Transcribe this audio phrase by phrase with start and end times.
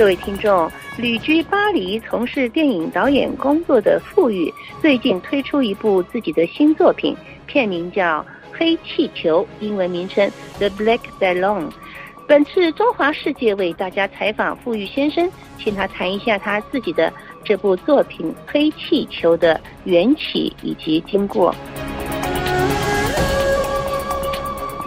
[0.00, 0.66] 各位听众，
[0.96, 7.14] 旅居巴黎、从事电影导演工作的傅玉，最近推出一部自己的新作品，
[7.46, 8.20] 片名叫
[8.50, 10.26] 《黑气球》，英文名称
[10.58, 11.68] 《The Black Balloon》。
[12.26, 17.12] 本次中华世界为大家采访傅玉先生，请他谈一下他自己的
[17.44, 21.54] 这部作品《黑气球》的缘起以及经过。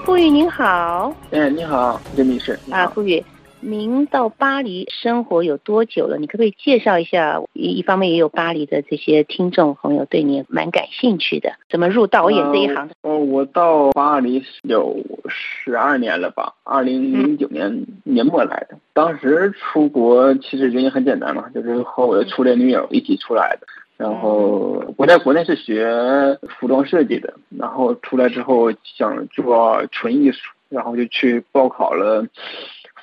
[0.03, 2.59] 傅玉您好，哎，你好，任女士。
[2.71, 3.23] 啊，傅玉。
[3.66, 6.17] 您到巴黎生活有多久了？
[6.17, 7.41] 你可不可以介绍一下？
[7.53, 12.95] 一一方面也有巴黎的这些听众朋友对你蛮感兴趣的，怎么入导演这一行的？
[13.03, 14.98] 哦，我到巴黎有
[15.30, 16.53] 十二年了吧？
[16.63, 18.77] 二零零九年年末来的。
[18.91, 23.67] 当时出国其实原因很简单嘛，就是和我的初恋女友一起出来的。
[23.95, 32.25] 然后我在国内是学服装设计的，然后出来之后想做纯艺术，然后就去报考了。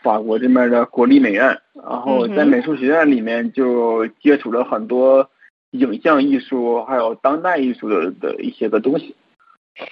[0.03, 5.31] 法国这边的国立美院，然后在美术学院里面就接触了很多
[5.73, 9.15] 影像艺术，还有当代艺术的的一些个东西。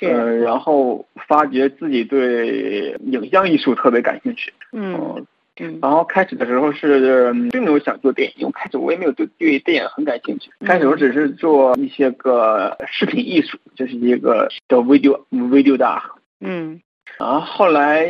[0.01, 4.53] 嗯，然后发觉自己对影像艺术特别感兴趣。
[4.73, 5.25] 嗯
[5.61, 5.79] 嗯。
[5.81, 10.51] 然后开始的时候是并没有想做电影，因为开始我也没有对对电影很感兴趣。
[10.67, 16.03] 开始我只是做一些个视频艺术，就是一个叫 video video 的。
[16.41, 16.81] 嗯。
[17.17, 18.09] 然后后来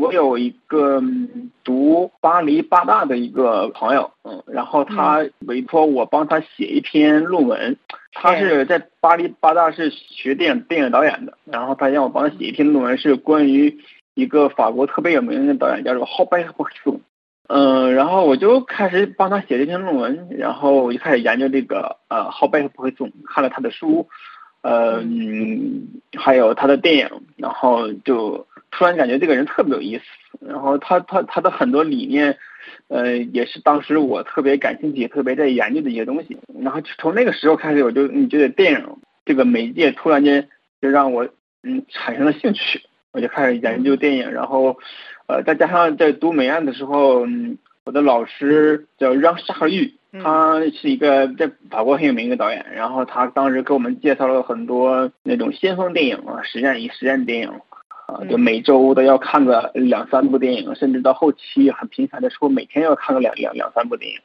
[0.00, 1.02] 我有一个
[1.64, 7.76] 读巴黎八大的一个朋友，嗯，然后他委托我帮他写一篇论文，
[8.12, 13.78] 他是在巴黎八大是学电影电影导演的，然后他让我帮他写一篇论文，是关于
[14.14, 16.52] 一个法国特别有名的导演，叫做霍贝克
[16.84, 17.00] 松，
[17.48, 24.08] 嗯，然后我就开始帮他写这篇论文，然后我就开始研究这个呃霍贝克松，看了他的书。
[24.62, 25.02] 呃，
[26.16, 30.04] 还有他的电影，然后就突然感觉这个人特别有意思。
[30.40, 32.38] 然后他他他的很多理念，
[32.88, 36.38] 呃，也是当时我特别感兴趣、特别在研究的一些东西。
[36.60, 40.48] 然后从那个时候开始，我就你觉得电影这个媒介突然间
[40.80, 41.28] 就让我
[41.62, 42.80] 嗯产生了兴趣，
[43.12, 44.32] 我就开始研究电影。
[44.32, 44.78] 然后
[45.26, 47.26] 呃，再加上在读美院的时候，
[47.84, 49.94] 我的老师叫让沙赫玉。
[50.20, 57.48] 他是一个在法国很有名的导演，然后他当时给我们介绍了很多那种先锋电影啊，实战与实战电影，
[58.06, 64.18] 啊，就每周都要看个两三部电影，甚至到后期很频繁的说每天要看个两两两三部电影，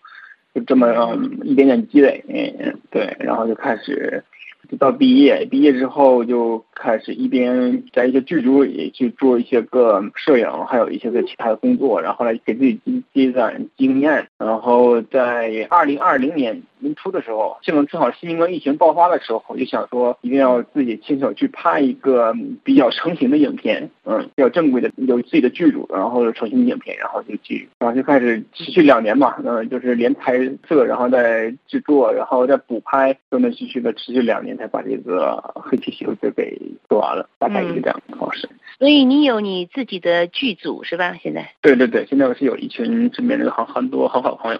[0.54, 4.24] 就这么一点点积累，嗯，对，然后就开始。
[4.70, 14.28] 就到毕业，毕业之后就开始一边在一些剧组里去做一些个摄影，还有一些个其他的工作，然后来给自己积积攒经验。
[14.38, 22.34] 然后在二零二零年年初的时候，正正好新冠疫情爆发的时候，我就想说一定要自己亲手去拍一个
[22.66, 34.58] 比较成型的影片，嗯，比较正规的，有自己的剧组，然后成型的影片，然后就去，然后就开始持续两年吧，嗯，就是连拍摄，然后再制作，然后再补拍，断断续续的持续两年。
[34.58, 36.60] 才把这个黑皮球就给
[36.90, 38.50] 做完了，大概是这样的方式。
[38.80, 41.14] 所以你有你自己的剧组是吧？
[41.22, 41.54] 现在？
[41.62, 44.60] 对对对，现在我是有一群身边的很很多很好的朋友。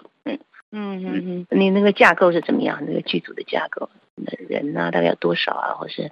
[0.70, 2.78] 嗯嗯嗯嗯，你那个架构是怎么样？
[2.86, 3.88] 那个剧组的架构，
[4.48, 5.74] 人呢大概有多少啊？
[5.74, 6.10] 或是？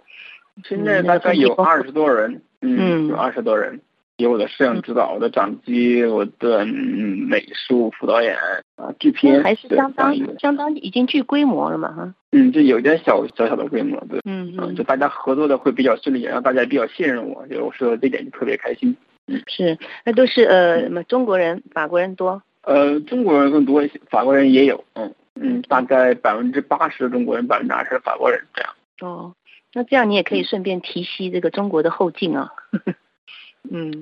[0.65, 3.81] 现在大概有二十多人，嗯，有二十多人。
[4.17, 8.35] 有我的摄影指导，我的掌机，我的美术副导演
[8.77, 12.15] 啊，制片还是相当相当已经具规模了嘛哈。
[12.33, 18.97] 嗯，就有点小小小的规模，对，嗯嗯，就大家合作的会比较顺利，然后大家也比较信任我，就我说这点就特别开心。
[19.27, 22.43] 嗯，是，那都是呃什么中国人、法国人多？
[22.67, 28.75] 呃，中国人更多一些，法国人也有，嗯嗯，大概百分之八十的中国人，百分之二十的法国人这样。
[29.01, 29.35] 哦，
[29.73, 32.51] 那这样你也可以顺便提携这个中国的后劲啊。
[33.71, 33.93] 嗯，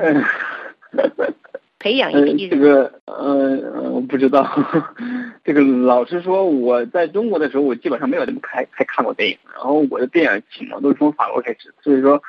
[1.79, 4.49] 培养一批这个，呃，我不知道。
[5.45, 9.37] 这个老实说，我在中国的时候，我基本上没有怎么开开看过电影。
[9.53, 12.23] 然后我的电影启蒙都是从法国开始，所以说，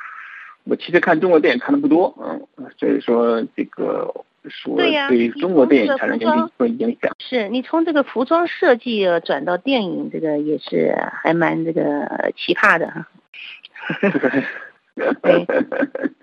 [0.64, 2.14] 我其实看中国电影看的不多。
[2.20, 2.46] 嗯，
[2.78, 4.12] 所以说这个
[4.50, 7.14] 说对中国电影产生一定影响。
[7.18, 13.06] 是你从这个服装设计转到电影，这个也是还蛮这个奇葩的哈。
[15.22, 15.46] 对，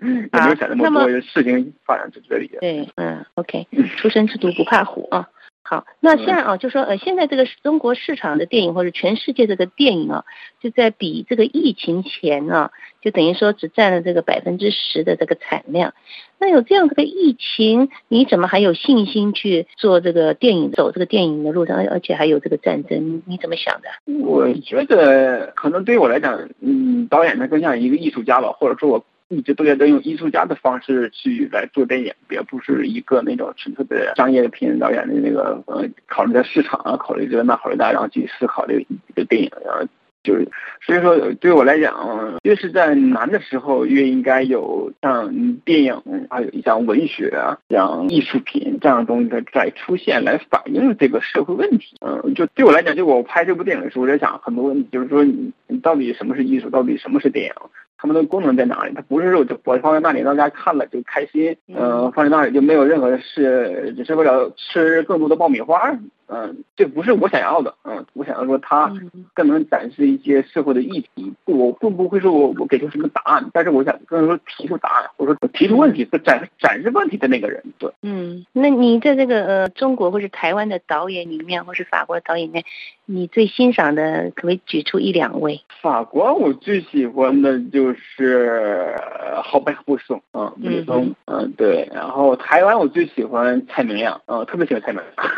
[0.00, 2.50] 没有想那么多事情发展在这里。
[2.60, 3.66] 对，嗯，OK，
[3.96, 5.28] 出生之犊不怕虎啊。
[5.74, 10.24] 好，那现在啊，就说呃，现在这个中国市场的电影或者全世界这个电影啊，
[10.60, 12.70] 就在比这个疫情前啊，
[13.02, 15.92] 就等于说只占了这个百分之十的这个产量。
[16.38, 21.76] 那有这样这个疫情，你怎么还有信心去做这个电影，走这个电影的路上？
[21.88, 23.88] 而且还有这个战争，你怎么想的？
[24.24, 38.84] 我觉得可能对于我来讲，嗯，导演他更像一个艺术家吧，或者说我一直都在用艺术家的方式去来做电影，也不是一个那种纯粹的商业的片导演的那个呃，考虑在市场啊，考虑这个那，考虑那，然后去思考这个
[39.14, 39.86] 这个电影，然后。
[40.24, 40.48] 就是，
[40.80, 46.00] 所以说对我来讲，越是在难的时候，越应该有像电影，
[46.30, 51.94] 还有像文学啊，像艺术品这样的东西在在出现，来反映这个社会问题。
[52.00, 57.52] 嗯，就对我来讲，就我拍这部电影的时候，我在想很多问题，就是说你你到底什么是艺术，到底什么是电影，
[58.04, 58.92] 他们的功能在哪里？
[58.94, 65.90] 它不是说就我放在那里，大家看了就开心，嗯，放在那里就没有任何事，只是为了吃更多的爆米花。
[66.28, 67.74] 嗯，这不是我想要的。
[67.84, 68.92] 嗯，我想要说它
[69.34, 71.32] 更能展示一些社会的议题。
[71.44, 77.62] 我并不会说我我给出什么答案，但是我想更说提出答案，或者说提出问题、展展示问题的那个人。
[77.78, 82.64] 对，嗯，那你在这个呃中国或是台湾的导演里面，或是法国的导演里面，
[83.04, 85.60] 你最欣赏的可不可以举出一两位？
[85.82, 88.94] 法国我最喜欢的就是
[89.42, 91.88] 郝柏布松，嗯，布松，嗯，对。
[91.92, 95.34] 然后台湾我最喜欢蔡明亮，嗯，特别喜欢蔡明亮。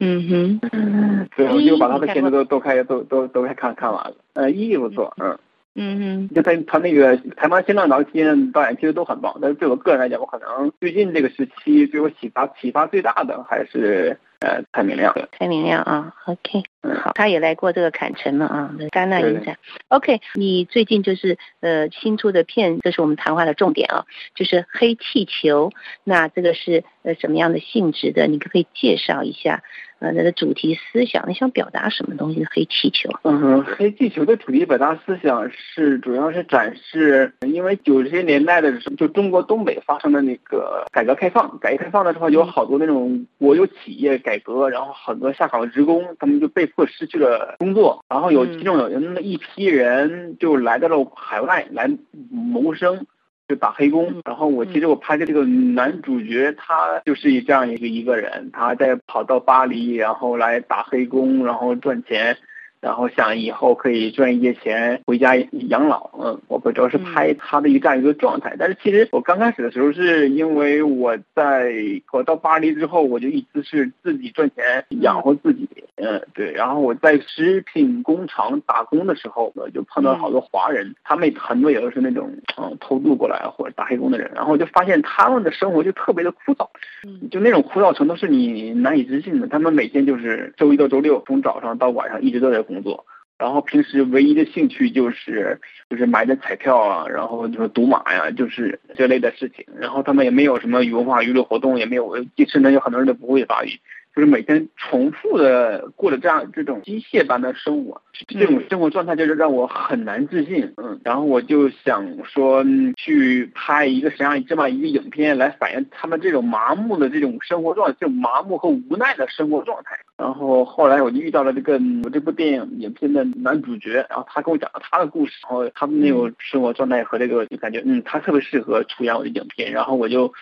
[0.00, 4.14] 嗯哼，对，我就把他的片子都都开都都都看看完了。
[4.34, 5.38] 呃，一不错，嗯。
[5.74, 6.28] 嗯。
[6.28, 14.18] 哼，就他他那个台湾新浪导演导演其实都很棒，但是对我个人来讲，我可能最近这个时期对我启发启发最大的还是。
[14.38, 19.56] 呃，蔡明亮，蔡明亮啊，OK，嗯，好，他也来过这个坎城了啊，戛纳影展
[19.88, 24.04] ，OK，你最近就是呃新出的片，这是我们谈话的重点啊，
[24.34, 25.72] 就是黑气球，
[26.04, 28.26] 那这个是呃什么样的性质的？
[28.26, 29.62] 你可不可以介绍一下？
[30.00, 32.44] 呃，那个主题思想，你想表达什么东西？
[32.50, 33.08] 黑气球。
[33.22, 51.88] 嗯，黑气球的主题表达思想是，主要是展示，因为九十年代的时候，就中国东北发生的那个改革开放，改革开放的时候，有好多那种国有企业改革，然后很多下岗的职工，他们就被迫失去了工作，然后有其中有那么一批人就来到了海外来
[52.30, 53.06] 谋生。
[53.48, 62.36] 就打黑工，然后我其实我拍的这个男主角，他就是以这样一个一个人，他在跑到巴黎，然后来打黑工，然后赚钱。
[62.86, 65.34] 然后想以后可以赚一些钱回家
[65.68, 68.54] 养老，嗯，我主要是拍他的一个这样一个状态。
[68.56, 71.72] 但是其实我刚开始的时候是因为我在
[72.12, 76.52] 我到巴黎之后，我就一直是自己赚钱养活自己，嗯，对。
[76.52, 84.30] 然后我在食品工厂打工的时候，我就碰到好多华人，他们很多也都是那种嗯偷渡过来或者打黑工的人。
[84.32, 86.68] 然后我就发现他们的生活就特别的枯燥，
[87.04, 89.48] 嗯，就那种枯燥程度是你难以置信的。
[89.48, 92.62] 他们每天就是周一到周六从早上到晚上一直都在。
[92.66, 93.06] 工工作，
[93.38, 95.58] 然后平时唯一的兴趣就是
[95.88, 99.64] 就是买点彩票啊，然后就是赌马呀，就是这类的事情。
[99.78, 102.16] 然后他们也没有什么文化娱乐活动，也没有，
[102.48, 103.80] 甚至有很多人都不会法语。
[104.16, 110.72] 就是每天重复的过了这样这种机械般的生活，这种生活状态就是让我很难自信。
[110.78, 112.64] 嗯，然后我就想说
[112.96, 119.98] 去拍一个什么样这么一个影片来反映他们这种麻木的这种生活状态，这种麻木和无奈的生活状态。
[120.16, 130.32] 然后后来我就遇到了这个我这部电影影片的男主角，然后他跟我讲了他的故事，然后他们那种生活状态和这个就感觉嗯，他特别适合出演我的影片，然后我就。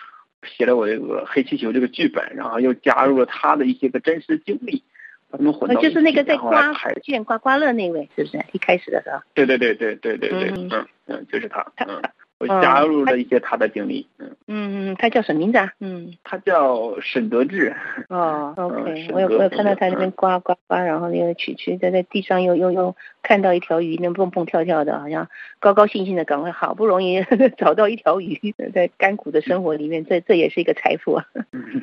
[0.45, 4.83] 写了我这个黑气球这个剧本，然后又加入了他的一些个真实经历，
[5.29, 8.43] 把他们混到就是那个在刮卷刮刮乐那位，是不是？
[8.51, 9.19] 一开始的时候。
[9.33, 12.01] 对对对对对对对，嗯嗯，就是他，嗯。
[12.37, 15.71] 我加入了一些他的经历，嗯嗯嗯，他叫什么名字啊？
[15.79, 17.73] 嗯，他叫沈德志。
[18.09, 27.23] 哦，OK，我有我有看到他那边呱呱呱，然后那个曲曲在在地上又又又看到一条鱼，那蹦蹦跳跳的，好像高高兴兴的，赶快好不容易
[27.57, 31.25] 找到一条鱼，在干苦的生活里面，这这也是一个财富啊。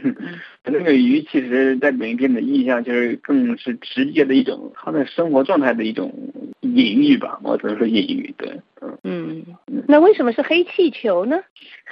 [0.64, 6.12] 那个鱼其实，在影片的印象就是更是直接的一种他的生活状态的一种
[6.60, 8.60] 隐喻吧，我只能说隐喻，对。
[9.04, 9.44] 嗯，
[9.86, 11.40] 那为什么是黑气球呢？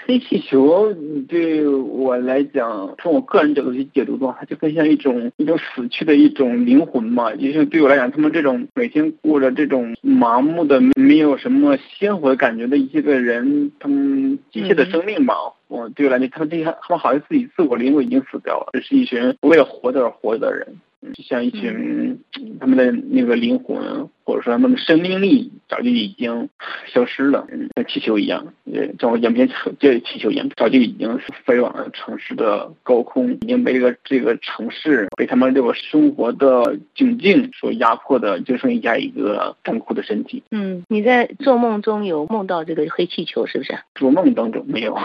[0.06, 0.92] 黑气球
[1.28, 7.32] 对我来讲，从我个人角度去解读的话，它就更像一种一种死去的一种灵魂嘛。
[7.34, 15.34] 也是对我来讲，他们这种每天过着这种麻木的、没有什么鲜活感觉的一些个人，他们机械的生命嘛。
[15.68, 20.66] 我对我来讲，他们这些他们好像自己自我灵魂已经死掉了，这是一群为了活着而活着的人。
[21.14, 22.18] 就像一群
[22.60, 26.48] 他们的那个灵魂，或者说他们的生命力，早就已经
[26.86, 28.52] 消失了，像气球一样。
[28.72, 40.42] 呃，像影片这气球一样，早就已经飞往了城市的高空，已经被这个这个城市，被他们这个生活的窘境所压迫的，就剩下一个干枯的身体。
[40.50, 43.78] 嗯，你在做梦中有梦到这个黑气球是不是？
[43.94, 44.96] 做梦当中没有。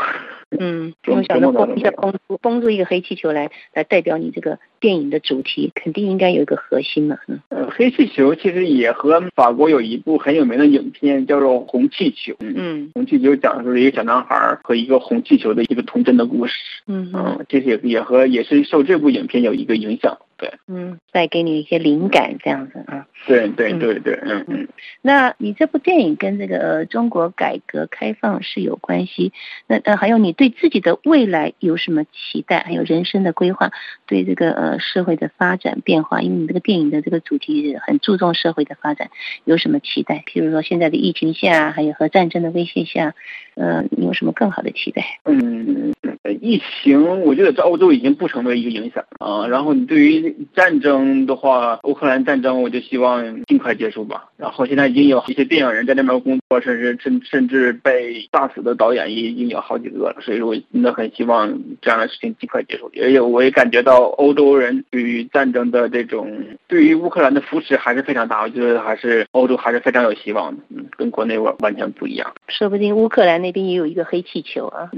[0.59, 7.17] 嗯，用小的绷一下绷住绷住一个黑气球来来代表你这个电影的主题，肯定应该有一个核心嘛。
[7.27, 12.33] 嗯，呃，黑气球其实也和法国有一部很有名的影片叫做《红气球》。
[12.39, 16.53] 嗯，红气球讲述了一个小男孩和一个红气球的一个童真的故事。
[16.87, 20.17] 嗯嗯，这些也和也是受这部影片有一个影响。
[20.37, 23.07] 对，嗯，带给你一些灵感这样子啊。
[23.25, 24.67] 对对对对，嗯嗯。
[25.01, 29.31] 那你这部电影跟这个中国改革开放是有关系？
[29.67, 32.59] 那呃，还有你对自己的未来有什么期待？
[32.59, 33.71] 还有人生的规划？
[34.05, 36.21] 对这个呃社会的发展变化？
[36.21, 39.09] 因为你这个电影的这个主题很注重社会的发展，
[39.45, 40.23] 有什么期待？
[40.27, 43.15] 譬如说现在的疫情下，还有和战争的威胁下，
[43.55, 45.19] 呃，你有什么更好的期待？
[45.23, 45.93] 嗯，
[46.41, 49.47] 疫情我觉得在欧洲已经不成为一个影响啊。
[49.47, 54.25] 然后你对于战争的话，乌克兰战争，我就希望尽快结束吧。
[54.37, 60.15] 然后现在已经有一些电影人在那边工作，甚至甚甚至被炸死的导演也已经有好几个了。
[60.21, 61.47] 所以说，我真的很希望
[61.81, 62.91] 这样的事情尽快结束。
[63.01, 66.31] 而且我也感觉到欧洲人对于战争的这种
[66.67, 68.41] 对于乌克兰的扶持还是非常大。
[68.41, 72.33] 我觉得还是欧洲还是非常有希望的，嗯，跟国内完完全不一样。
[72.47, 74.89] 说不定乌克兰那边也有一个黑气球啊。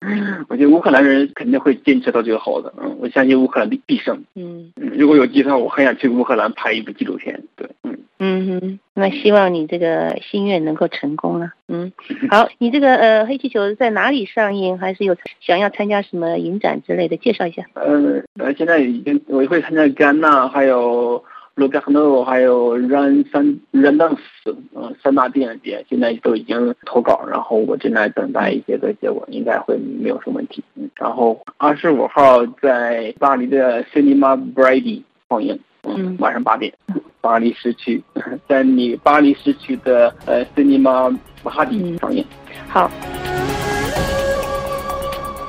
[0.48, 2.72] 我觉得乌克兰人肯定会坚持到最后的。
[2.78, 4.22] 嗯，我相信乌克兰必必胜。
[4.34, 4.92] 嗯嗯。
[4.96, 7.42] 如果有机会，我很想去乌克兰拍一部纪录片。
[7.56, 11.50] 对，嗯嗯哼，那希望你这个心愿能够成功了。
[11.68, 11.92] 嗯，
[12.30, 14.78] 好，你这个呃黑气球在哪里上映？
[14.78, 17.16] 还是有想要参加什么影展之类的？
[17.16, 17.62] 介绍一下。
[17.74, 21.22] 呃呃，现在已经我会参加戛纳，还有
[21.58, 30.62] 卢加诺，还有让三让当斯，嗯，三大电影节现在都已经投稿，然后我正在等待一些个结果，应该会没有什么问题。
[30.76, 35.02] 嗯，然后二十五号在巴黎的 Cinema Brady。
[35.28, 36.72] 放映，嗯，晚上八点，
[37.20, 38.02] 巴黎市区，
[38.48, 42.24] 在你巴黎市区的呃 Cinema 哈迪放映。
[42.66, 42.90] 好。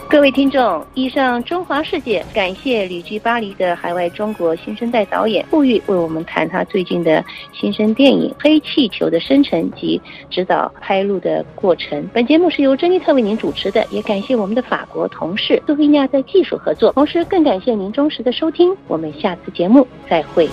[0.10, 7.24] 各位听众，以上中华世界感谢旅居巴黎的海外中国新生代导演傅玉为我们谈他最近的
[7.54, 10.02] 新生电影《黑气球》的生成及
[10.32, 12.10] 指导拍录的过程。
[12.12, 18.76] 本节目是由珍妮特为您主持的，也感谢我们的法国同事杜菲亚在技术合作，同时更感谢您忠实的收听。
[18.88, 20.50] 我们下次节目再会。